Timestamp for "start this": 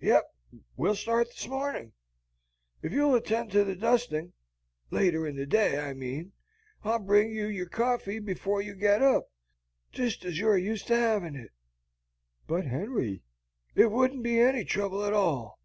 0.94-1.48